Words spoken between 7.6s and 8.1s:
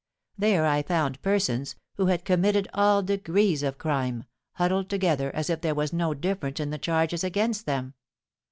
them.